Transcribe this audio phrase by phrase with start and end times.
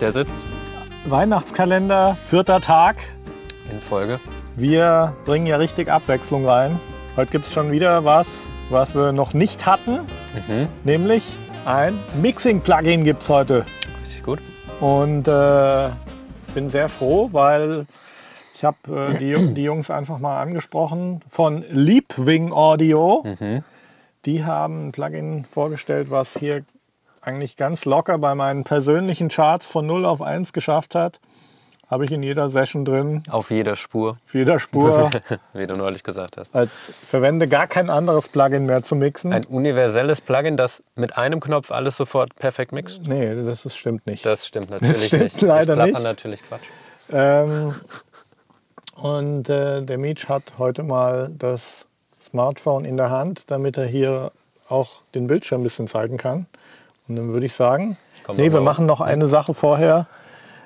[0.00, 0.46] Der sitzt
[1.06, 2.96] Weihnachtskalender, vierter Tag.
[3.70, 4.20] in Folge.
[4.54, 6.78] Wir bringen ja richtig Abwechslung rein.
[7.16, 10.00] Heute gibt es schon wieder was, was wir noch nicht hatten.
[10.84, 11.24] Nämlich
[11.64, 13.66] ein Mixing-Plugin gibt es heute.
[14.00, 14.38] Richtig gut.
[14.78, 15.90] Und äh,
[16.54, 17.86] bin sehr froh, weil
[18.54, 18.76] ich habe
[19.12, 23.24] äh, die, die Jungs einfach mal angesprochen von Leapwing Audio.
[24.26, 26.62] Die haben ein Plugin vorgestellt, was hier
[27.28, 31.20] eigentlich ganz locker bei meinen persönlichen Charts von 0 auf 1 geschafft hat.
[31.90, 35.10] Habe ich in jeder Session drin, Auf jeder Spur, auf jeder Spur.
[35.54, 36.54] wie du neulich gesagt hast.
[36.54, 36.70] als
[37.06, 39.32] verwende gar kein anderes Plugin mehr zu mixen.
[39.32, 43.06] Ein universelles Plugin, das mit einem Knopf alles sofort perfekt mixt.
[43.06, 44.24] nee, das ist, stimmt nicht.
[44.24, 45.40] Das stimmt natürlich stimmt nicht.
[45.42, 46.02] leider ich nicht.
[46.02, 46.64] natürlich Quatsch.
[47.10, 47.74] Ähm,
[48.96, 51.86] und äh, der Meech hat heute mal das
[52.22, 54.32] Smartphone in der Hand, damit er hier
[54.68, 56.46] auch den Bildschirm ein bisschen zeigen kann.
[57.08, 60.06] Und dann würde ich sagen, Kommt nee, wir machen noch eine Sache vorher.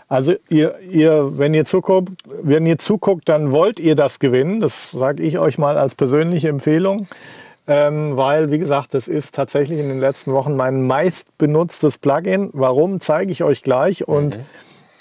[0.09, 4.61] Also ihr, ihr, wenn ihr zuguckt, wenn ihr zuguckt, dann wollt ihr das gewinnen.
[4.61, 7.07] Das sage ich euch mal als persönliche Empfehlung.
[7.67, 12.51] Ähm, weil, wie gesagt, das ist tatsächlich in den letzten Wochen mein meistbenutztes Plugin.
[12.53, 14.06] Warum, zeige ich euch gleich.
[14.06, 14.39] Und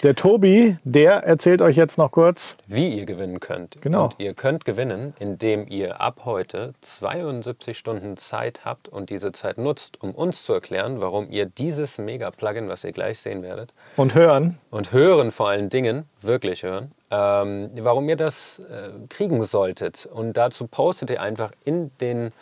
[0.02, 2.56] der Tobi, der erzählt euch jetzt noch kurz.
[2.66, 3.80] Wie ihr gewinnen könnt.
[3.80, 4.04] Genau.
[4.04, 9.58] Und ihr könnt gewinnen, indem ihr ab heute 72 Stunden Zeit habt und diese Zeit
[9.58, 14.14] nutzt, um uns zu erklären, warum ihr dieses Mega-Plugin, was ihr gleich sehen werdet, Und
[14.14, 14.58] hören.
[14.70, 20.06] und hören vor allen Dingen, wirklich hören, ähm, warum ihr das äh, kriegen solltet.
[20.06, 22.32] Und dazu postet ihr einfach in, den,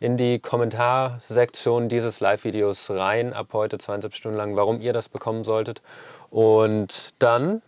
[0.00, 5.44] in die Kommentarsektion dieses Live-Videos rein, ab heute 72 Stunden lang, warum ihr das bekommen
[5.44, 5.82] solltet.
[6.32, 7.60] Und dann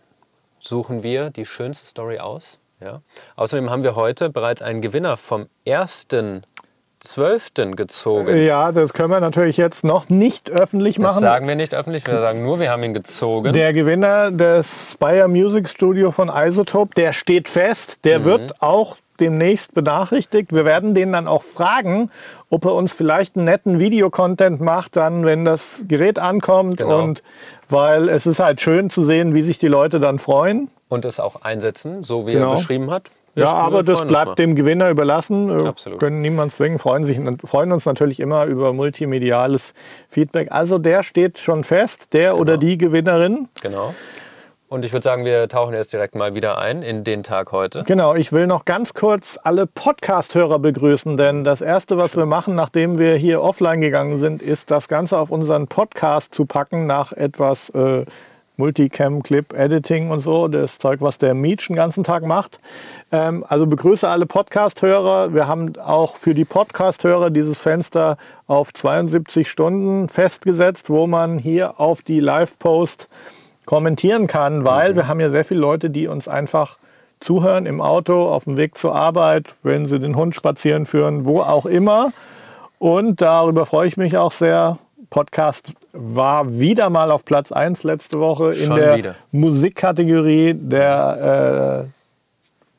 [0.59, 2.59] suchen wir die schönste Story aus.
[2.81, 3.01] Ja.
[3.35, 7.75] Außerdem haben wir heute bereits einen Gewinner vom 1.12.
[7.75, 8.35] gezogen.
[8.35, 11.21] Ja, das können wir natürlich jetzt noch nicht öffentlich Das machen.
[11.21, 13.53] sagen wir nicht öffentlich, wir sagen nur, wir haben ihn gezogen.
[13.53, 18.03] Der Gewinner des Spire Music Studio von Isotope, der steht fest.
[18.03, 18.25] Der Mhm.
[18.25, 20.53] wird auch demnächst benachrichtigt.
[20.53, 22.09] Wir werden den dann auch fragen,
[22.49, 26.77] ob er uns vielleicht einen netten Videocontent macht, dann, wenn das Gerät ankommt.
[26.77, 27.01] Genau.
[27.03, 27.23] Und
[27.69, 30.69] weil es ist halt schön zu sehen, wie sich die Leute dann freuen.
[30.87, 32.51] und es auch einsetzen, so wie Genau.
[32.51, 33.09] er beschrieben hat.
[33.33, 35.49] Wir Ja, aber das bleibt dem Gewinner überlassen.
[35.65, 35.99] Absolut.
[35.99, 36.79] Können niemand zwingen.
[36.79, 39.73] Freuen, sich, freuen uns natürlich immer über multimediales
[40.09, 40.51] Feedback.
[40.51, 43.49] Also der steht schon fest, der oder die Gewinnerin.
[43.61, 43.93] Genau.
[44.67, 47.83] Und ich würde sagen, wir tauchen jetzt direkt mal wieder ein in den Tag heute.
[47.85, 52.55] Genau, ich will noch ganz kurz alle Podcast-Hörer begrüßen, denn das Erste, was wir machen,
[52.55, 57.11] nachdem wir hier offline gegangen sind, ist das Ganze auf unseren Podcast zu packen nach
[57.11, 58.05] etwas äh,
[58.57, 62.59] Multicam, Clip, Editing und so, das Zeug, was der Meech den ganzen Tag macht.
[63.11, 65.35] Ähm, also begrüße alle Podcast-Hörer.
[65.35, 71.79] Wir haben auch für die Podcast-Hörer dieses Fenster auf 72 Stunden festgesetzt, wo man hier
[71.79, 73.09] auf die Live-Post
[73.65, 76.77] kommentieren kann, weil wir haben ja sehr viele Leute, die uns einfach
[77.19, 81.41] zuhören im Auto, auf dem Weg zur Arbeit, wenn sie den Hund spazieren führen, wo
[81.41, 82.11] auch immer.
[82.77, 84.77] Und darüber freue ich mich auch sehr.
[85.09, 89.15] Podcast war wieder mal auf Platz 1 letzte Woche in Schon der wieder.
[89.31, 91.85] Musikkategorie der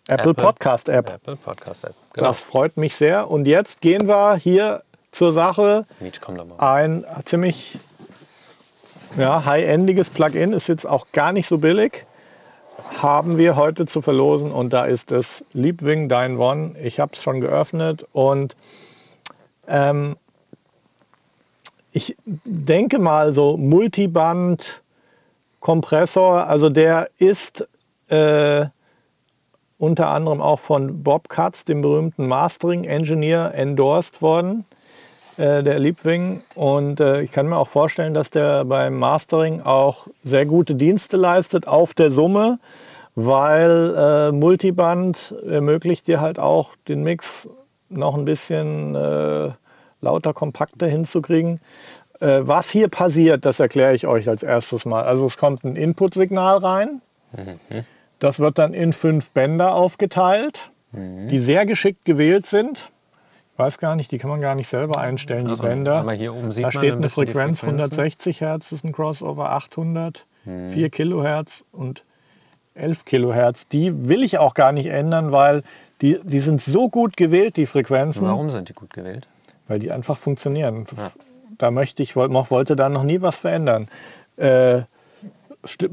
[0.09, 0.35] äh, Apple, Apple.
[0.35, 1.11] Podcast App.
[1.11, 1.95] Apple Podcast App.
[2.13, 2.29] Genau.
[2.29, 3.31] Das freut mich sehr.
[3.31, 4.83] Und jetzt gehen wir hier
[5.13, 5.87] zur Sache.
[6.01, 6.59] Meech, komm doch mal.
[6.59, 7.79] Ein ziemlich
[9.17, 12.05] ja, high-endiges Plugin, ist jetzt auch gar nicht so billig,
[13.01, 16.75] haben wir heute zu verlosen und da ist es Liebwing Dine One.
[16.83, 18.57] Ich habe es schon geöffnet und
[19.69, 20.17] ähm,
[21.93, 24.83] ich denke mal so Multiband
[25.61, 27.67] Kompressor, also der ist
[28.09, 28.67] äh,
[29.79, 34.65] unter anderem auch von Bob Katz, dem berühmten Mastering Engineer, endorsed worden
[35.37, 36.43] äh, der Liebwing.
[36.55, 41.17] Und äh, ich kann mir auch vorstellen, dass der beim Mastering auch sehr gute Dienste
[41.17, 42.59] leistet auf der Summe,
[43.15, 47.49] weil äh, Multiband ermöglicht dir halt auch den Mix
[47.89, 49.51] noch ein bisschen äh,
[50.01, 51.61] lauter, kompakter hinzukriegen.
[52.21, 55.05] Äh, was hier passiert, das erkläre ich euch als erstes mal.
[55.05, 57.03] Also es kommt ein Input-Signal rein.
[58.19, 62.91] Das wird dann in fünf Bänder aufgeteilt, die sehr geschickt gewählt sind.
[63.57, 66.03] Ich weiß gar nicht, die kann man gar nicht selber einstellen, Also, die Bänder.
[66.05, 67.69] da steht ein eine Frequenz, Frequenzen.
[67.69, 70.69] 160 Hertz ist ein Crossover, 800, Mhm.
[70.69, 72.05] 4 Kilohertz und
[72.75, 73.67] 11 Kilohertz.
[73.69, 75.63] Die will ich auch gar nicht ändern, weil
[76.03, 79.27] die, die sind so gut gewählt, die Frequenzen, Warum sind die gut gewählt?
[79.69, 80.85] weil die einfach funktionieren.
[81.57, 83.89] Da möchte ich, wollte da noch nie was verändern.
[84.37, 84.83] Äh,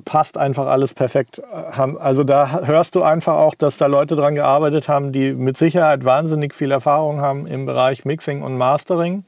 [0.06, 1.42] passt einfach alles perfekt.
[1.44, 6.06] Also da hörst du einfach auch, dass da Leute dran gearbeitet haben, die mit Sicherheit
[6.06, 9.24] wahnsinnig viel Erfahrung haben im Bereich Mixing und Mastering.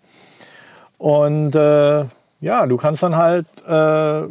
[0.98, 2.06] Und äh,
[2.42, 4.28] ja, du kannst dann halt äh,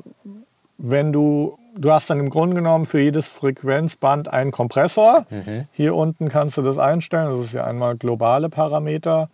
[0.78, 5.26] wenn du, du hast dann im Grunde genommen für jedes Frequenzband einen Kompressor.
[5.72, 7.31] Hier unten kannst du das einstellen.
[7.31, 9.28] Das ist ja einmal globale Parameter.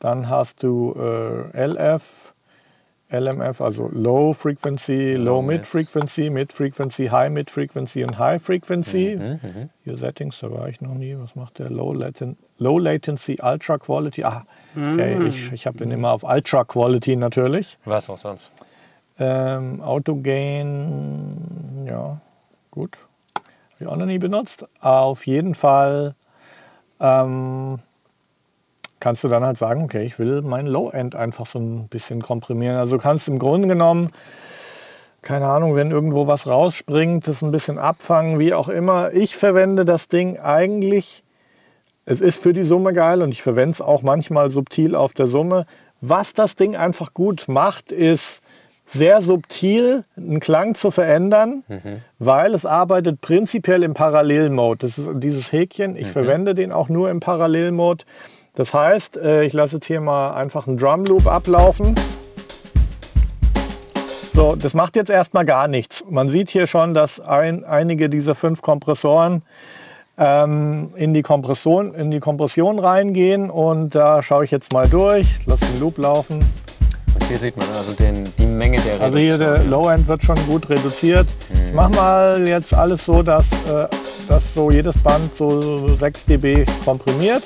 [0.00, 2.33] Dann hast du äh, LF,
[3.18, 5.66] LMF, also Low Frequency, Low, Low Mid.
[5.66, 9.16] Frequency, Mid Frequency, High Mid Frequency und High Frequency.
[9.16, 11.16] Mhm, Hier Settings, da war ich noch nie.
[11.18, 11.70] Was macht der?
[11.70, 14.24] Low, Laten Low Latency, Ultra Quality.
[14.24, 14.44] Ah,
[14.76, 17.78] okay, ich, ich habe ihn immer auf Ultra Quality natürlich.
[17.84, 18.52] Was auch sonst.
[19.18, 19.80] Ähm,
[20.68, 22.20] Autogain, ja,
[22.70, 22.98] gut.
[23.36, 23.46] Habe
[23.80, 24.66] ich auch noch nie benutzt.
[24.80, 26.14] Auf jeden Fall
[27.00, 27.78] ähm,
[29.04, 32.76] kannst du dann halt sagen, okay, ich will mein Low-End einfach so ein bisschen komprimieren.
[32.76, 34.08] Also du kannst im Grunde genommen,
[35.20, 39.12] keine Ahnung, wenn irgendwo was rausspringt, das ein bisschen abfangen, wie auch immer.
[39.12, 41.22] Ich verwende das Ding eigentlich,
[42.06, 45.26] es ist für die Summe geil und ich verwende es auch manchmal subtil auf der
[45.26, 45.66] Summe.
[46.00, 48.40] Was das Ding einfach gut macht, ist
[48.86, 51.62] sehr subtil einen Klang zu verändern,
[52.18, 54.78] weil es arbeitet prinzipiell im Parallelmode.
[54.78, 55.94] Das ist dieses Häkchen.
[55.94, 58.06] Ich verwende den auch nur im Parallelmode.
[58.54, 61.96] Das heißt, äh, ich lasse jetzt hier mal einfach einen Drum Loop ablaufen.
[64.32, 66.04] So, das macht jetzt erstmal gar nichts.
[66.08, 69.42] Man sieht hier schon, dass ein, einige dieser fünf Kompressoren
[70.18, 73.50] ähm, in, die Kompression, in die Kompression reingehen.
[73.50, 76.40] Und da schaue ich jetzt mal durch, lasse den Loop laufen.
[77.14, 79.70] Und hier sieht man also den, die Menge der Also hier der Reduktion.
[79.70, 81.26] Low-End wird schon gut reduziert.
[81.52, 83.88] Ich mach mal jetzt alles so, dass, äh,
[84.28, 87.42] dass so jedes Band so 6 dB komprimiert,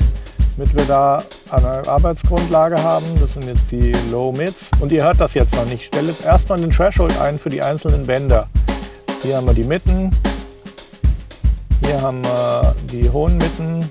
[0.58, 3.06] damit wir da eine Arbeitsgrundlage haben.
[3.20, 4.70] Das sind jetzt die Low-Mids.
[4.81, 5.82] Und ihr hört das jetzt noch nicht.
[5.82, 8.49] Ich stelle jetzt erstmal den Threshold ein für die einzelnen Bänder.
[9.22, 10.10] Hier haben wir die Mitten.
[11.84, 13.88] Hier haben wir die hohen Mitten.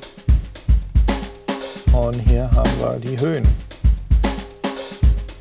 [1.94, 3.48] Und hier haben wir die Höhen.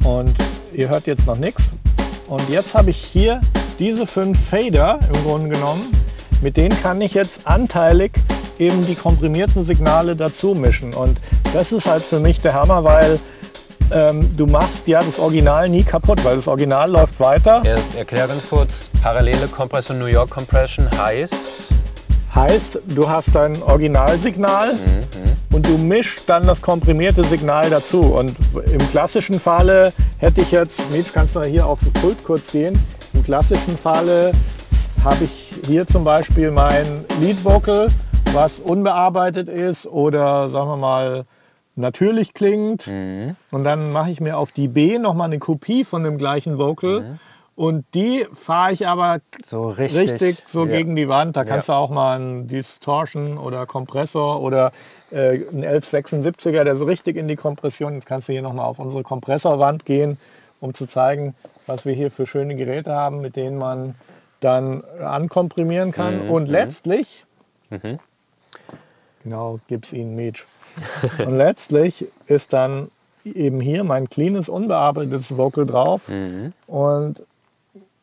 [0.05, 0.33] Und
[0.73, 1.65] ihr hört jetzt noch nichts.
[2.29, 3.41] Und jetzt habe ich hier
[3.81, 5.93] diese fünf Fader im Grunde genommen.
[6.41, 8.13] Mit denen kann ich jetzt anteilig
[8.59, 10.95] eben die komprimierten Signale dazu mischen.
[10.95, 11.19] Und
[11.53, 13.19] das ist halt für mich der Hammer, weil
[13.93, 17.63] ähm, du machst ja das Original nie kaputt, weil das Original läuft weiter.
[17.65, 21.35] Er, erklär ganz kurz, parallele Kompression, New York Compression heißt,
[22.37, 24.75] Heißt, du hast dein Originalsignal
[25.53, 28.03] und du mischst dann das komprimierte Signal dazu.
[28.03, 28.37] Und
[28.71, 32.53] im klassischen Falle hätte ich jetzt, Mitch, kannst du mal hier auf den Pult kurz
[32.53, 32.79] gehen.
[33.15, 34.33] Im klassischen Falle
[35.03, 37.89] habe ich hier zum Beispiel mein Lead Vocal,
[38.37, 41.25] was unbearbeitet ist oder sagen wir mal
[41.75, 42.87] natürlich klingt.
[42.87, 47.19] Und dann mache ich mir auf die B nochmal eine Kopie von dem gleichen Vocal.
[47.55, 50.73] Und die fahre ich aber so richtig, richtig so ja.
[50.73, 51.35] gegen die Wand.
[51.39, 51.77] Da kannst Ja.
[51.77, 54.73] du auch mal einen Distortion oder Kompressor oder
[55.11, 57.95] äh, einen 1176er, der so richtig in die Kompression.
[57.95, 60.19] Jetzt kannst du hier nochmal auf unsere Kompressorwand gehen,
[60.61, 61.35] um zu zeigen,
[61.67, 63.95] was wir hier für schöne Geräte haben, mit denen man
[64.41, 66.29] dann ankomprimieren kann.
[66.29, 67.25] Und letztlich,
[69.27, 70.47] genau, gib's ihnen Mädch.
[71.19, 72.91] Und letztlich ist dann
[73.25, 76.03] eben hier mein cleanes, unbearbeitetes Vocal drauf.
[76.67, 77.23] Und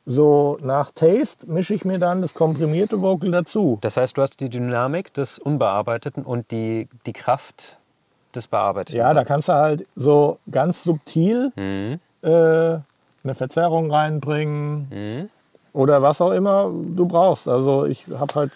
[0.06, 3.78] so nach Taste mische ich mir dann das komprimierte Vocal dazu.
[3.82, 7.78] Das heißt, du hast die Dynamik des Unbearbeiteten und die, die Kraft
[8.36, 8.98] des Bearbeiteten.
[9.00, 12.00] Ja, da kannst du halt so ganz subtil Mhm.
[12.22, 12.28] äh,
[13.24, 15.30] eine Verzerrung reinbringen Mhm.
[15.72, 17.48] oder was auch immer du brauchst.
[17.48, 18.52] Also ich habe halt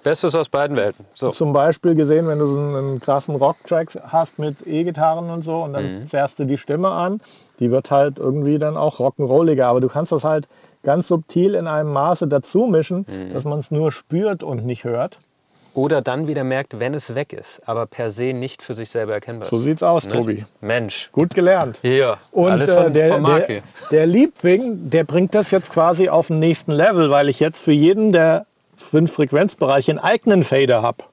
[0.00, 1.04] Bestes aus beiden Welten.
[1.14, 1.30] So.
[1.30, 5.72] zum Beispiel gesehen, wenn du so einen krassen Rock-Track hast mit E-Gitarren und so und
[5.72, 7.20] dann zerrst du die Stimme an,
[7.60, 9.64] die wird halt irgendwie dann auch rock'n'rolliger.
[9.64, 10.46] Aber du kannst das halt
[10.84, 15.18] ganz subtil in einem Maße dazu mischen, dass man es nur spürt und nicht hört.
[15.74, 19.12] Oder dann wieder merkt, wenn es weg ist, aber per se nicht für sich selber
[19.12, 19.50] erkennbar ist.
[19.50, 20.12] So sieht's aus, Ne?
[20.12, 20.44] Tobi.
[20.60, 21.08] Mensch.
[21.12, 21.78] Gut gelernt.
[21.82, 23.62] Hier, Und alles äh, von, der, von der, Marke.
[23.92, 27.70] der Liebwing, der bringt das jetzt quasi auf den nächsten Level, weil ich jetzt für
[27.72, 28.46] jeden der
[28.78, 31.04] fünf Frequenzbereiche einen eigenen Fader habe.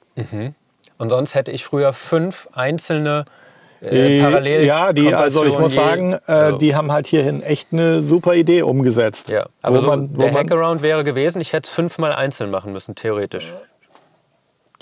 [0.97, 3.25] Und sonst hätte ich früher fünf einzelne
[3.81, 7.73] äh, parallel ja, die, also ich muss sagen, äh, also, die haben halt hierhin echt
[7.73, 9.29] eine super Idee umgesetzt.
[9.29, 12.95] Ja, aber so man- der Hackaround wäre gewesen, ich hätte es fünfmal einzeln machen müssen,
[12.95, 13.53] theoretisch.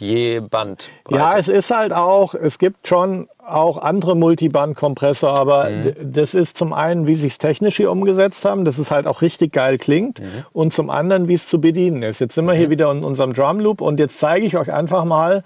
[0.03, 0.89] Je Band.
[1.10, 5.93] Ja, es ist halt auch, es gibt schon auch andere Multiband-Kompressor, aber Mhm.
[6.13, 9.22] das ist zum einen, wie sie es technisch hier umgesetzt haben, dass es halt auch
[9.22, 10.25] richtig geil klingt Mhm.
[10.51, 12.19] und zum anderen, wie es zu bedienen ist.
[12.19, 15.05] Jetzt sind wir hier wieder in unserem Drum Loop und jetzt zeige ich euch einfach
[15.05, 15.43] mal,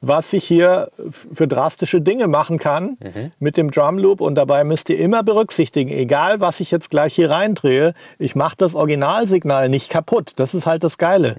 [0.00, 0.88] was ich hier
[1.32, 3.30] für drastische Dinge machen kann Mhm.
[3.38, 7.14] mit dem Drum Loop und dabei müsst ihr immer berücksichtigen, egal was ich jetzt gleich
[7.14, 10.32] hier reindrehe, ich mache das Originalsignal nicht kaputt.
[10.36, 11.36] Das ist halt das Geile.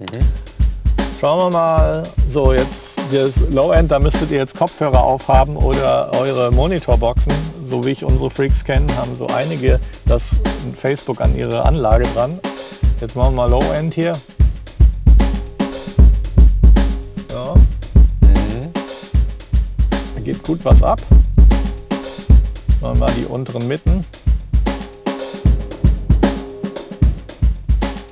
[1.24, 2.02] Schauen wir mal.
[2.30, 7.32] So, jetzt das Low-End, da müsstet ihr jetzt Kopfhörer aufhaben oder eure Monitorboxen.
[7.70, 10.32] So wie ich unsere Freaks kenne, haben so einige das
[10.78, 12.38] Facebook an ihre Anlage dran.
[13.00, 14.12] Jetzt machen wir mal Low End hier.
[17.30, 17.54] So.
[20.14, 21.00] Da geht gut was ab.
[22.82, 24.04] Machen wir die unteren Mitten.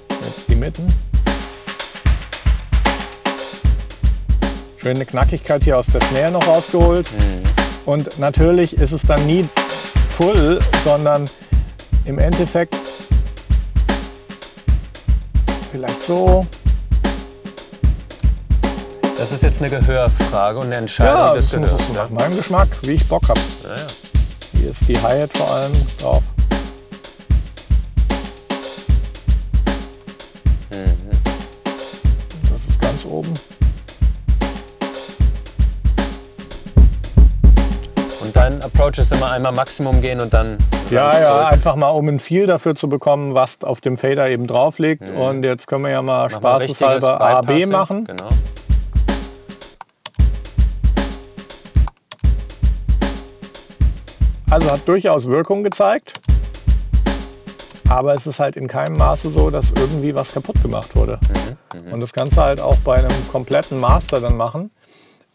[0.08, 1.11] Jetzt die Mitten.
[4.82, 7.08] Schöne Knackigkeit hier aus der Snare noch rausgeholt.
[7.84, 9.48] Und natürlich ist es dann nie
[10.16, 11.28] full, sondern
[12.04, 12.74] im Endeffekt
[15.70, 16.44] vielleicht so.
[19.16, 21.88] Das ist jetzt eine Gehörfrage und eine Entscheidung Ja, des das muss Gehörs.
[21.88, 23.40] es nach meinem Geschmack, wie ich Bock habe.
[23.62, 23.86] Ja, ja.
[24.58, 26.22] Hier ist die Hi-Hat vor allem drauf.
[38.92, 40.58] Dein Approach ist immer einmal Maximum gehen und dann.
[40.90, 41.52] Ja, ja, zurück.
[41.52, 45.08] einfach mal um ein Feel dafür zu bekommen, was auf dem Fader eben drauf liegt.
[45.08, 48.04] Und jetzt können wir ja mal Mach spaßeshalber A, B machen.
[48.04, 48.28] Genau.
[54.50, 56.20] Also hat durchaus Wirkung gezeigt.
[57.88, 61.18] Aber es ist halt in keinem Maße so, dass irgendwie was kaputt gemacht wurde.
[61.90, 64.70] Und das Ganze halt auch bei einem kompletten Master dann machen.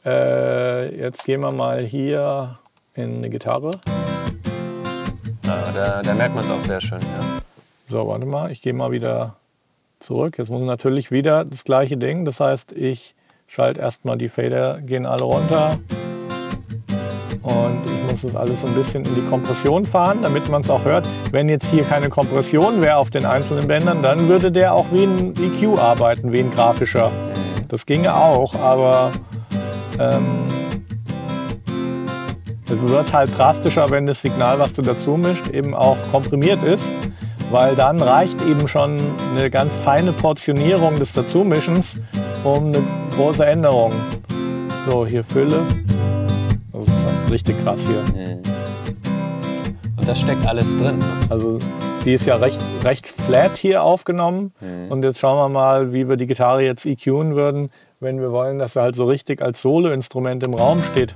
[0.06, 2.58] Äh, jetzt gehen wir mal hier
[2.98, 3.72] in eine Gitarre.
[5.48, 7.00] Ah, da, da merkt man es auch sehr schön.
[7.00, 7.42] Ja.
[7.90, 9.36] So, warte mal, ich gehe mal wieder
[10.00, 10.38] zurück.
[10.38, 12.26] Jetzt muss natürlich wieder das gleiche Ding.
[12.26, 13.16] Das heißt, ich
[13.48, 15.80] schalte erstmal die Fader, gehen alle runter.
[17.44, 20.70] Und ich muss das alles so ein bisschen in die Kompression fahren, damit man es
[20.70, 21.08] auch hört.
[21.32, 25.04] Wenn jetzt hier keine Kompression wäre auf den einzelnen Bändern, dann würde der auch wie
[25.04, 27.12] ein EQ arbeiten, wie ein grafischer.
[27.70, 29.12] Das ginge auch, aber
[30.00, 30.47] ähm,
[32.70, 36.90] es wird halt drastischer, wenn das Signal, was du dazu mischt, eben auch komprimiert ist,
[37.50, 38.98] weil dann reicht eben schon
[39.36, 41.96] eine ganz feine Portionierung des Dazumischens
[42.44, 42.84] um eine
[43.16, 43.94] große Änderung.
[44.90, 45.62] So, hier Fülle.
[46.74, 48.04] Das ist halt richtig krass hier.
[49.96, 50.98] Und das steckt alles drin.
[51.00, 51.06] Ne?
[51.30, 51.60] Also
[52.04, 54.54] die ist ja recht, recht flat hier aufgenommen.
[54.90, 57.70] Und jetzt schauen wir mal, wie wir die Gitarre jetzt EQen würden,
[58.00, 61.14] wenn wir wollen, dass sie halt so richtig als Soloinstrument im Raum steht.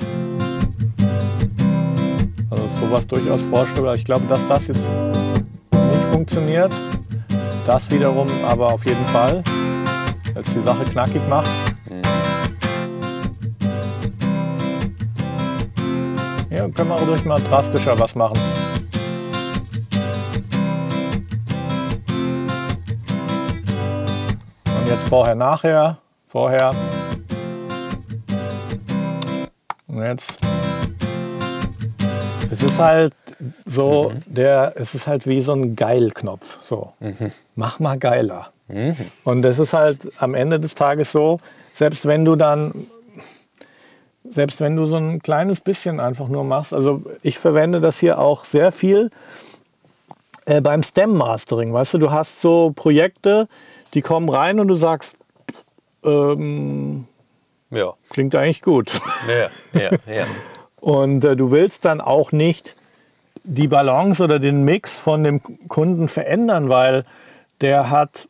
[2.81, 3.93] Sowas durchaus vorstellbar.
[3.93, 4.89] Ich glaube, dass das jetzt
[5.71, 6.73] nicht funktioniert.
[7.65, 9.43] Das wiederum aber auf jeden Fall.
[10.35, 11.49] Jetzt die Sache knackig macht.
[16.49, 18.37] Ja, können wir ruhig mal drastischer was machen.
[24.65, 26.73] Und jetzt vorher, nachher, vorher.
[29.87, 30.50] Und jetzt.
[32.51, 33.13] Es ist halt
[33.65, 36.59] so, der, es ist halt wie so ein Geil-Knopf.
[36.61, 36.93] So,
[37.55, 38.51] mach mal geiler.
[39.23, 41.39] Und das ist halt am Ende des Tages so,
[41.75, 42.87] selbst wenn du dann,
[44.29, 48.19] selbst wenn du so ein kleines bisschen einfach nur machst, also ich verwende das hier
[48.19, 49.09] auch sehr viel
[50.45, 51.73] äh, beim Stem-Mastering.
[51.73, 53.47] Weißt du, du hast so Projekte,
[53.93, 55.15] die kommen rein und du sagst,
[56.05, 57.07] ähm,
[57.71, 57.93] Ja.
[58.09, 58.91] klingt eigentlich gut.
[59.27, 60.25] Ja, ja, ja.
[60.81, 62.75] Und äh, du willst dann auch nicht
[63.43, 67.05] die Balance oder den Mix von dem Kunden verändern, weil
[67.61, 68.27] der hat,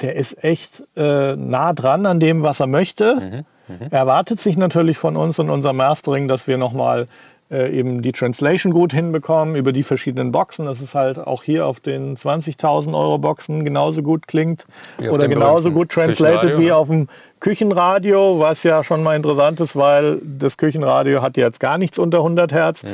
[0.00, 3.44] der ist echt äh, nah dran an dem, was er möchte.
[3.90, 7.06] Er erwartet sich natürlich von uns und unserem Mastering, dass wir nochmal
[7.50, 11.66] äh, eben die Translation gut hinbekommen über die verschiedenen Boxen, dass es halt auch hier
[11.66, 14.66] auf den 20.000 Euro Boxen genauso gut klingt
[14.98, 16.76] oder genauso gut translated wie ne?
[16.76, 17.08] auf dem
[17.42, 22.18] Küchenradio, was ja schon mal interessant ist, weil das Küchenradio hat jetzt gar nichts unter
[22.18, 22.84] 100 Hertz.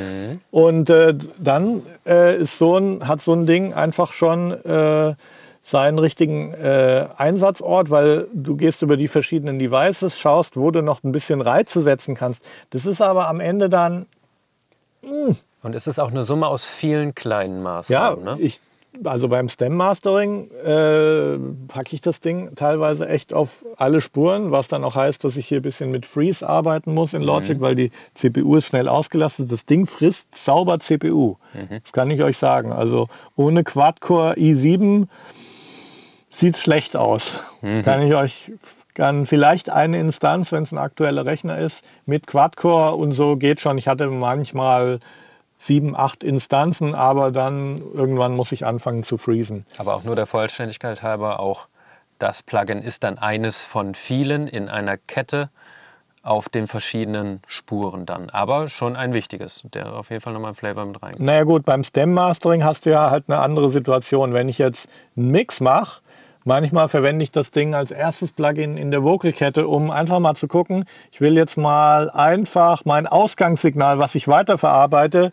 [0.49, 5.13] Und äh, dann äh, ist so ein, hat so ein Ding einfach schon äh,
[5.61, 11.03] seinen richtigen äh, Einsatzort, weil du gehst über die verschiedenen Devices, schaust, wo du noch
[11.03, 12.43] ein bisschen Reize setzen kannst.
[12.71, 14.07] Das ist aber am Ende dann,
[15.61, 18.23] Und es ist auch eine Summe aus vielen kleinen ja, Maßnahmen.
[18.23, 18.37] ne?
[18.39, 18.59] ich,
[19.03, 24.83] also beim Stem-Mastering äh, packe ich das Ding teilweise echt auf alle Spuren, was dann
[24.83, 27.91] auch heißt, dass ich hier ein bisschen mit Freeze arbeiten muss in Logic, weil die
[28.15, 29.51] CPU ist schnell ausgelastet.
[29.51, 31.35] Das Ding frisst sauber CPU.
[31.83, 32.71] Das kann ich euch sagen.
[32.71, 35.07] Also ohne Quad-Core i7
[36.29, 37.39] sieht es schlecht aus.
[37.83, 38.51] Kann ich euch
[38.95, 43.61] kann vielleicht eine Instanz, wenn es ein aktueller Rechner ist, mit Quad-Core und so geht
[43.61, 43.77] schon.
[43.77, 44.99] Ich hatte manchmal
[45.59, 49.65] sieben, acht Instanzen, aber dann irgendwann muss ich anfangen zu freezen.
[49.77, 51.67] Aber auch nur der Vollständigkeit halber, auch
[52.17, 55.49] das Plugin ist dann eines von vielen in einer Kette
[56.23, 58.29] auf den verschiedenen Spuren dann.
[58.29, 61.25] Aber schon ein wichtiges, der auf jeden Fall nochmal einen Flavor mit reinkommt.
[61.25, 64.33] Naja gut, beim Stem-Mastering hast du ja halt eine andere Situation.
[64.33, 66.01] Wenn ich jetzt einen Mix mache,
[66.45, 70.47] Manchmal verwende ich das Ding als erstes Plugin in der Vocalkette, um einfach mal zu
[70.47, 75.31] gucken, ich will jetzt mal einfach mein Ausgangssignal, was ich weiterverarbeite,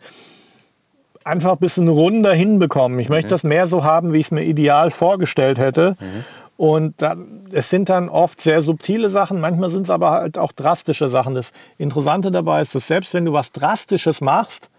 [1.23, 2.99] einfach ein bisschen runder hinbekommen.
[2.99, 5.95] Ich möchte das mehr so haben, wie ich es mir ideal vorgestellt hätte.
[6.57, 10.51] Und dann, es sind dann oft sehr subtile Sachen, manchmal sind es aber halt auch
[10.51, 11.35] drastische Sachen.
[11.35, 14.69] Das Interessante dabei ist, dass selbst wenn du was Drastisches machst,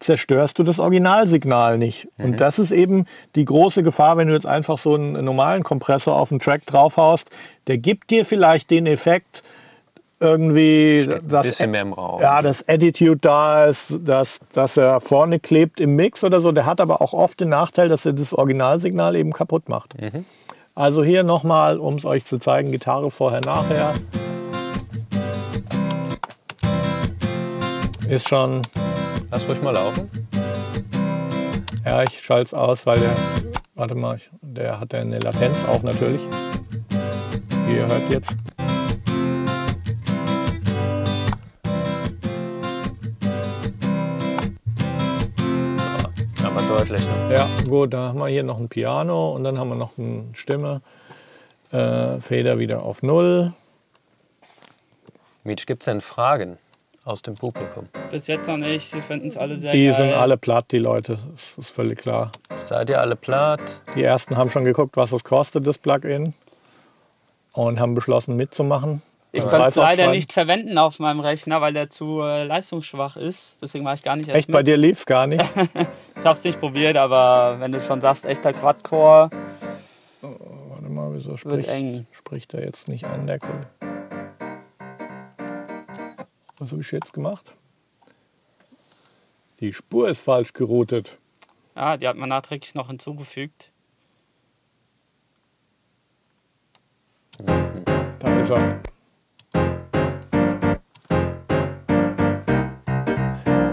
[0.00, 2.08] zerstörst du das Originalsignal nicht.
[2.18, 6.16] Und das ist eben die große Gefahr, wenn du jetzt einfach so einen normalen Kompressor
[6.16, 7.30] auf den Track draufhaust.
[7.66, 9.42] Der gibt dir vielleicht den Effekt,
[10.20, 11.08] irgendwie,
[11.92, 12.20] Raum.
[12.20, 16.50] ja, dass Attitude da ist, dass, dass er vorne klebt im Mix oder so.
[16.50, 19.94] Der hat aber auch oft den Nachteil, dass er das Originalsignal eben kaputt macht.
[20.74, 23.94] Also hier nochmal, um es euch zu zeigen, Gitarre vorher, nachher.
[28.08, 28.62] Ist schon,
[29.30, 30.10] Lass ruhig mal laufen.
[31.84, 33.14] ja, ich schalte es aus, weil der,
[33.74, 36.22] warte mal, der hat ja eine Latenz auch natürlich.
[37.66, 38.34] Wie ihr hört jetzt.
[46.42, 47.06] Aber deutlich.
[47.06, 47.34] Ne?
[47.34, 50.24] Ja, gut, dann haben wir hier noch ein Piano und dann haben wir noch eine
[50.32, 50.80] Stimme.
[51.70, 53.52] Äh, Feder wieder auf Null.
[55.44, 56.56] Mietsch, gibt es denn Fragen
[57.08, 57.88] aus dem Publikum?
[58.10, 58.90] Bis jetzt noch nicht.
[58.90, 59.94] Sie finden es alle sehr Die geil.
[59.94, 61.18] sind alle platt, die Leute.
[61.32, 62.30] Das ist völlig klar.
[62.60, 63.80] Seid ihr alle platt?
[63.94, 66.34] Die ersten haben schon geguckt, was es kostet, das Plugin.
[67.54, 69.02] Und haben beschlossen mitzumachen.
[69.32, 73.56] Ich konnte es leider nicht verwenden auf meinem Rechner, weil der zu äh, leistungsschwach ist.
[73.60, 74.68] Deswegen war ich gar nicht erst Echt, bei mit.
[74.68, 75.44] dir lief es gar nicht.
[76.18, 79.30] Ich habe es nicht probiert, aber wenn du schon sagst, echter Quadcore,
[80.20, 82.06] Warte mal, wieso wird spricht, eng.
[82.10, 83.68] spricht er jetzt nicht an, der Kunde?
[86.58, 87.54] Was habe ich jetzt gemacht?
[89.60, 91.18] Die Spur ist falsch geroutet.
[91.76, 93.70] Ja, die hat man nachträglich noch hinzugefügt.
[97.38, 98.80] Da ist er.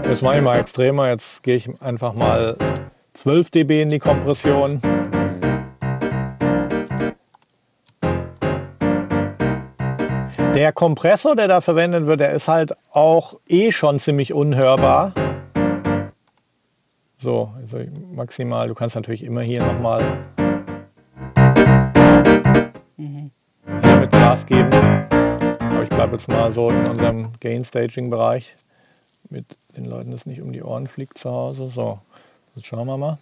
[0.04, 1.08] Jetzt mache ich mal extremer.
[1.08, 2.56] Jetzt gehe ich einfach mal
[3.14, 4.80] 12 dB in die Kompression.
[10.56, 15.12] Der Kompressor, der da verwendet wird, der ist halt auch eh schon ziemlich unhörbar.
[17.20, 17.80] So, also
[18.14, 18.66] maximal.
[18.66, 20.22] Du kannst natürlich immer hier nochmal
[22.94, 24.72] hier mit Gas geben.
[24.72, 28.54] Aber ich bleibe jetzt mal so in unserem Gain-Staging-Bereich,
[29.28, 31.68] mit den Leuten das nicht um die Ohren fliegt zu Hause.
[31.68, 31.98] So,
[32.54, 33.18] jetzt schauen wir mal.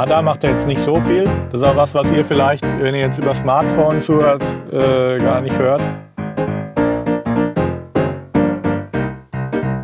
[0.00, 1.24] Ah, da macht er jetzt nicht so viel.
[1.52, 5.42] Das ist auch was, was ihr vielleicht, wenn ihr jetzt über Smartphone zuhört, äh, gar
[5.42, 5.82] nicht hört.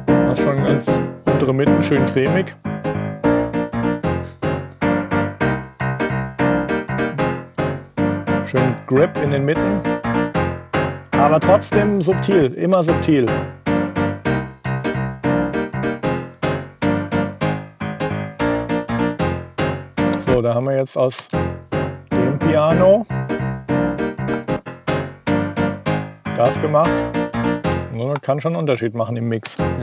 [0.07, 0.91] Das ist schon ganz
[1.27, 2.47] untere Mitten schön cremig.
[8.47, 9.83] Schön Grip in den Mitten.
[11.11, 13.27] Aber trotzdem subtil, immer subtil.
[20.67, 23.07] Haben wir jetzt aus dem Piano
[26.37, 26.91] das gemacht.
[27.97, 29.57] Ja, Kann schon einen Unterschied machen im Mix.
[29.59, 29.77] Ja.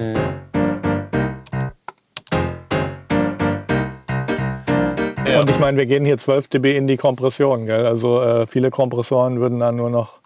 [5.39, 7.65] Und ich meine, wir gehen hier 12 dB in die Kompression.
[7.65, 7.85] Gell?
[7.85, 10.19] Also äh, viele Kompressoren würden dann nur noch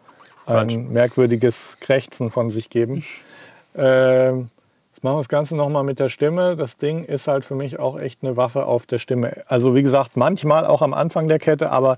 [0.47, 0.77] ein Quatsch.
[0.77, 3.05] merkwürdiges Krächzen von sich geben.
[3.77, 4.49] ähm,
[4.97, 6.55] jetzt machen wir das Ganze nochmal mit der Stimme.
[6.55, 9.43] Das Ding ist halt für mich auch echt eine Waffe auf der Stimme.
[9.45, 11.97] Also wie gesagt, manchmal auch am Anfang der Kette, aber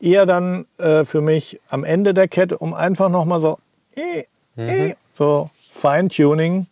[0.00, 3.58] eher dann äh, für mich am Ende der Kette, um einfach nochmal so,
[3.96, 4.24] äh,
[4.56, 6.68] äh, so Feintuning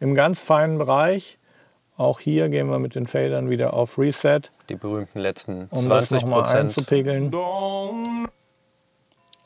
[0.00, 1.38] im ganz feinen Bereich.
[1.96, 6.08] Auch hier gehen wir mit den Fadern wieder auf Reset, Die berühmten letzten um das
[6.08, 6.60] 20 nochmal Prozent.
[6.60, 7.32] einzupegeln.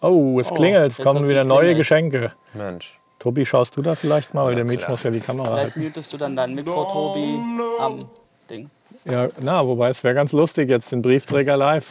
[0.01, 1.75] Oh, es klingelt, es jetzt kommen wieder neue.
[1.75, 2.33] Geschenke.
[2.55, 2.99] Mensch.
[3.25, 4.91] Tobi, schaust du da vielleicht mal, weil der klar.
[4.91, 5.83] muss ja die Kamera Vielleicht halten.
[5.85, 7.39] mutest du dann dein Mikro, Tobi,
[7.81, 8.05] am
[8.51, 8.69] Ding.
[9.07, 11.87] Ja, na, wobei es wäre ganz lustig, jetzt den Briefträger live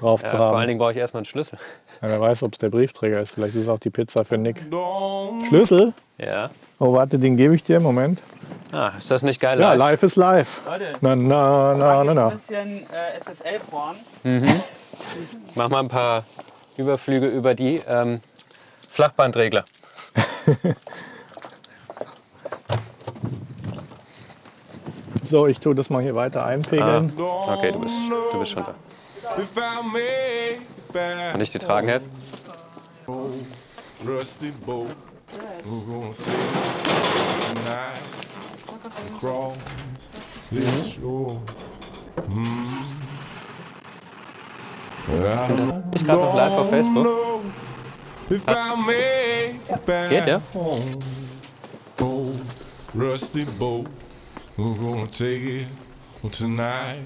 [0.00, 0.66] drauf Ja, zu vor allen haben.
[0.66, 1.56] Dingen brauche ich erstmal einen Schlüssel.
[2.02, 3.34] Ja, wer weiß, ob es der Briefträger ist.
[3.34, 4.60] Vielleicht ist es auch die Pizza für Nick.
[5.48, 5.94] Schlüssel?
[6.18, 6.48] Ja.
[6.80, 7.78] Oh, warte, den gebe ich dir.
[7.78, 8.20] Moment.
[8.72, 9.60] Ah, ist das nicht geil?
[9.60, 9.78] Ja, live?
[9.78, 10.62] live ist live.
[10.66, 12.28] Leute, Na, na, na, na, ein na.
[12.30, 13.94] bisschen äh, SSL-Porn.
[15.54, 16.24] Mach mal ein paar
[16.76, 18.20] Überflüge über die ähm,
[18.90, 19.62] Flachbandregler.
[25.24, 27.12] So, ich tue das mal hier weiter einpegeln.
[27.18, 27.94] Okay, du bist,
[28.32, 28.74] du bist schon da.
[31.32, 32.00] Kann ich die tragen, Herr?
[42.28, 42.84] Mm.
[45.94, 47.06] Ich gerade noch live auf Facebook.
[48.28, 50.40] If I make it back Geht,
[52.00, 52.32] oh,
[52.92, 53.86] rusty boat,
[54.56, 55.68] we're gonna take it
[56.32, 57.04] tonight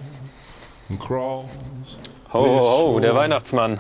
[0.89, 1.45] and cross.
[2.31, 3.79] Ho, ho, ho, der Weihnachtsmann.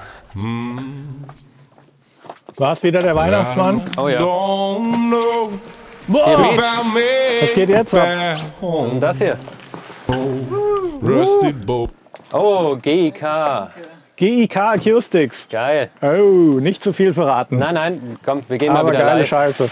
[2.56, 3.80] War es wieder der Weihnachtsmann?
[3.96, 4.20] Oh ja.
[6.08, 8.06] Make was geht jetzt ab?
[8.60, 9.38] Und das hier.
[11.02, 11.90] rusty boat.
[12.32, 13.22] Oh, GIK.
[14.20, 15.48] GIK Acoustics.
[15.48, 15.88] Geil.
[16.02, 17.58] Oh, nicht zu viel verraten.
[17.58, 19.28] Nein, nein, komm, wir gehen mal aber wieder geile live.
[19.28, 19.70] Scheiße.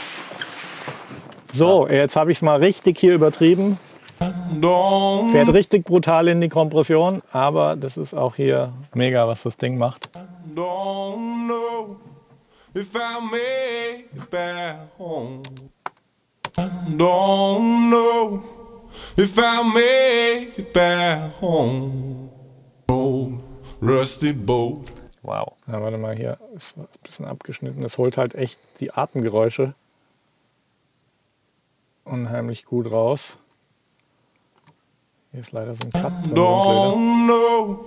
[1.53, 3.77] So, jetzt habe ich es mal richtig hier übertrieben.
[5.33, 9.77] Fährt richtig brutal in die Kompression, aber das ist auch hier mega, was das Ding
[9.77, 10.09] macht.
[16.97, 18.43] don't know
[19.15, 22.28] if I make it back home.
[23.81, 24.91] Rusty boat.
[25.23, 25.55] Wow.
[25.67, 27.83] Ja, warte mal, hier ist ein bisschen abgeschnitten.
[27.83, 29.75] Das holt halt echt die Atemgeräusche
[32.09, 33.37] unheimlich gut raus.
[35.33, 36.41] Hier ist leider so ein Cut blöder.
[36.41, 37.87] Don't know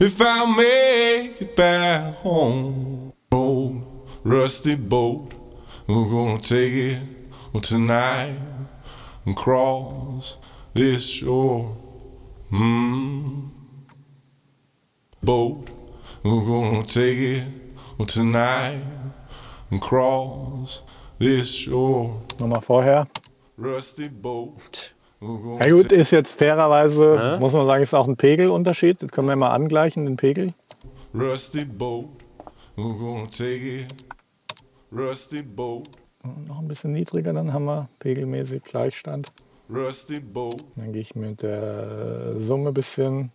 [0.00, 3.12] if I make it back home.
[3.30, 3.82] Old
[4.24, 5.32] rusty boat.
[5.86, 8.36] We're gonna take it tonight
[9.24, 10.38] and cross
[10.74, 11.76] this shore.
[12.50, 13.53] Mm.
[15.24, 15.68] Boat.
[16.22, 17.42] We're gonna take
[17.98, 18.80] it tonight
[19.70, 20.82] and cross
[21.18, 22.10] this shore.
[22.40, 23.06] Nochmal vorher.
[23.58, 24.90] Rusty boat.
[25.20, 27.38] Ja gut, ist jetzt fairerweise, Ja.
[27.38, 29.02] muss man sagen, ist auch ein Pegelunterschied.
[29.02, 30.52] Das können wir mal angleichen, den Pegel.
[31.14, 32.06] Rusty boat,
[32.76, 33.86] we're gonna take it.
[34.92, 35.88] Rusty boat,
[36.46, 39.30] Noch ein bisschen niedriger, dann haben wir pegelmäßig Gleichstand.
[39.72, 43.30] rusty boat, Dann gehe ich mit der Summe ein bisschen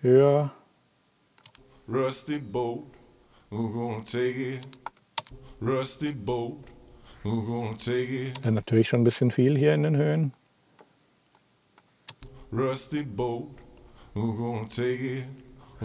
[0.00, 0.50] höher.
[1.86, 2.86] Rusty boat,
[3.50, 4.66] we're gonna take it.
[5.60, 6.58] Rusty boat,
[7.22, 8.44] we're gonna take it.
[8.44, 10.32] Dann natürlich schon ein bisschen viel hier in den Höhen.
[12.52, 13.48] Rusty boat,
[14.14, 15.24] we're gonna take it.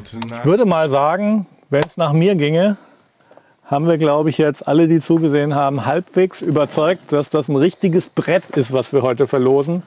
[0.06, 2.78] Ich würde mal sagen, wenn es nach mir ginge,
[3.66, 8.10] haben wir, glaube ich, jetzt alle, die zugesehen haben, halbwegs überzeugt, dass das ein richtiges
[8.10, 9.84] Brett ist, was wir heute verlosen.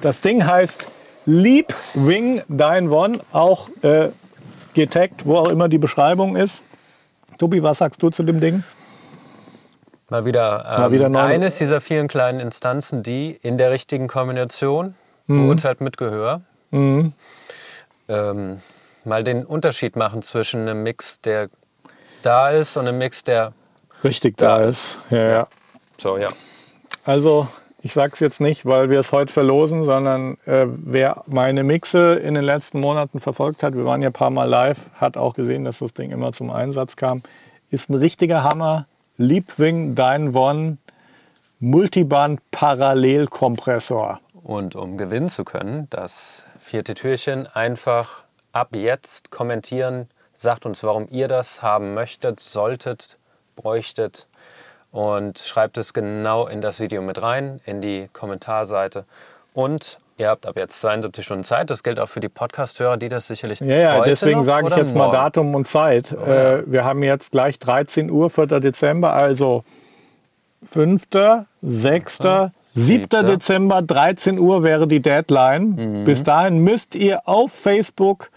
[0.00, 0.86] Das Ding heißt
[1.24, 4.08] Leap Wing Dine One, auch äh,
[4.74, 6.62] getaggt, wo auch immer die Beschreibung ist.
[7.38, 8.62] Tobi, was sagst du zu dem Ding?
[10.10, 11.20] Mal wieder, ähm, Mal wieder neu.
[11.20, 14.94] eines dieser vielen kleinen Instanzen, die in der richtigen Kombination,
[15.26, 15.46] Mhm.
[15.46, 16.40] beurteilt mit Gehör,
[16.72, 17.12] ähm,
[19.04, 21.48] mal den Unterschied machen zwischen einem Mix, der
[22.22, 23.52] da ist und einem Mix, der
[24.04, 24.98] Richtig da ist.
[25.10, 25.46] Ja, ja.
[25.98, 26.28] so, ja.
[27.04, 27.46] Also,
[27.84, 32.14] ich sage es jetzt nicht, weil wir es heute verlosen, sondern äh, wer meine Mixe
[32.14, 35.34] in den letzten Monaten verfolgt hat, wir waren ja ein paar Mal live, hat auch
[35.34, 37.22] gesehen, dass das Ding immer zum Einsatz kam,
[37.70, 38.86] ist ein richtiger Hammer.
[39.16, 40.78] Liebwing One
[41.58, 44.20] Multiband Parallelkompressor.
[44.42, 50.08] Und um gewinnen zu können, das vierte Türchen einfach ab jetzt kommentieren.
[50.34, 53.18] Sagt uns, warum ihr das haben möchtet, solltet,
[53.54, 54.28] bräuchtet.
[54.92, 59.04] Und schreibt es genau in das Video mit rein, in die Kommentarseite.
[59.54, 61.70] Und ihr habt ab jetzt 72 Stunden Zeit.
[61.70, 64.94] Das gilt auch für die Podcast-Hörer, die das sicherlich Ja, ja, deswegen sage ich jetzt
[64.94, 65.12] mal morgen?
[65.12, 66.12] Datum und Zeit.
[66.12, 66.56] Oh, ja.
[66.56, 68.60] äh, wir haben jetzt gleich 13 Uhr, 4.
[68.60, 69.64] Dezember, also
[70.62, 71.04] 5.,
[71.62, 72.52] 6., 7.
[72.74, 73.22] Siebter.
[73.22, 75.74] Dezember, 13 Uhr wäre die Deadline.
[75.76, 76.04] Mhm.
[76.04, 78.30] Bis dahin müsst ihr auf Facebook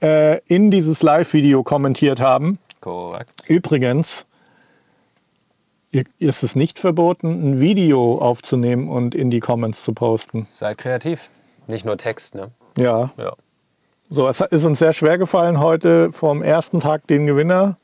[0.00, 2.58] äh, in dieses Live-Video kommentiert haben.
[2.80, 3.30] Korrekt.
[3.46, 4.24] Übrigens,
[6.18, 10.46] ist es nicht verboten, ein Video aufzunehmen und in die Comments zu posten.
[10.52, 11.30] Seid kreativ.
[11.66, 12.50] Nicht nur Text, ne?
[12.76, 13.34] Ja, Ja.
[14.10, 17.76] So, es ist uns sehr schwer gefallen, heute vom ersten Tag den Gewinner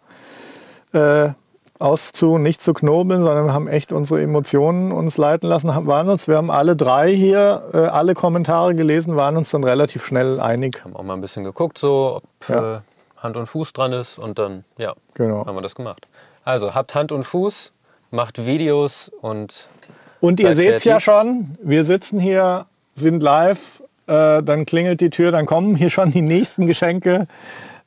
[0.93, 1.31] äh,
[1.79, 5.75] auszu, nicht zu knobeln, sondern haben echt unsere Emotionen uns leiten lassen.
[5.75, 9.65] Haben- Waren uns, wir haben alle drei hier äh, alle Kommentare gelesen, waren uns dann
[9.65, 10.85] relativ schnell einig.
[10.85, 12.77] Haben auch mal ein bisschen geguckt, so, ob Ja.
[12.77, 12.81] äh,
[13.17, 14.19] Hand und Fuß dran ist.
[14.19, 15.47] Und dann, ja, Genau.
[15.47, 16.09] haben wir das gemacht.
[16.45, 17.73] Also, habt Hand und Fuß,
[18.11, 19.69] macht Videos und
[20.21, 21.05] Und ihr seht ja kreativ.
[21.05, 26.11] schon, wir sitzen hier, sind live, äh, dann klingelt die Tür, dann kommen hier schon
[26.11, 27.27] die nächsten Geschenke.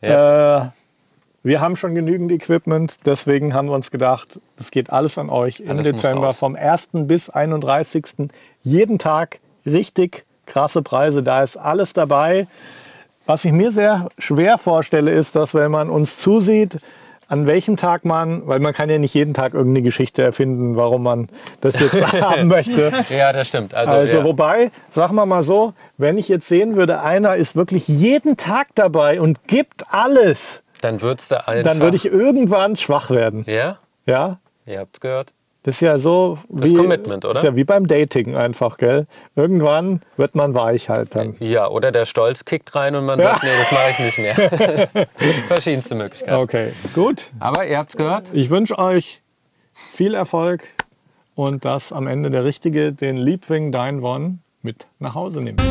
[0.02, 0.62] Äh,
[1.44, 5.60] wir haben schon genügend Equipment, deswegen haben wir uns gedacht, das geht alles an euch
[5.60, 6.90] im Alles Dezember vom 1.
[7.08, 8.30] bis 31.
[8.62, 12.48] Jeden Tag richtig krasse Preise, da ist alles dabei.
[13.26, 16.78] Was ich mir sehr schwer vorstelle, ist, dass wenn man uns zusieht,
[17.32, 21.04] an welchem Tag man, weil man kann ja nicht jeden Tag irgendeine Geschichte erfinden, warum
[21.04, 21.30] man
[21.62, 22.92] das jetzt haben möchte.
[23.10, 23.74] Ja, das stimmt.
[23.74, 24.24] Also, Also ja.
[24.26, 28.68] wobei, sagen wir mal so, wenn ich jetzt sehen würde, einer ist wirklich jeden Tag
[28.76, 31.64] dabei und gibt alles, dann würdest du einfach.
[31.72, 33.46] dann würde ich irgendwann schwach werden.
[33.48, 35.32] Ja, Ja, ihr habt's gehört.
[35.64, 39.06] Das ist ja so wie Commitment, Das ist ja wie beim Dating einfach, gell?
[39.36, 41.36] Irgendwann wird man weich halt dann.
[41.40, 45.08] Ja, oder der Stolz kickt rein und man sagt, nee, das mache ich nicht mehr.
[45.48, 46.34] Verschiedenste Möglichkeiten.
[46.34, 47.30] Okay, gut.
[47.40, 48.32] Aber ihr habt's gehört.
[48.34, 49.22] Ich wünsche euch
[49.74, 50.64] viel Erfolg
[51.36, 55.62] und dass am Ende der Richtige den Liebwing Dein One mit nach Hause nimmt.